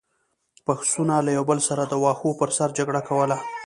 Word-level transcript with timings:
پسونو 0.65 1.17
له 1.25 1.31
یو 1.37 1.43
بل 1.49 1.59
سره 1.69 1.83
د 1.85 1.93
واښو 2.03 2.29
پر 2.39 2.49
سر 2.57 2.69
جګړه 2.77 3.01
کوله. 3.09 3.37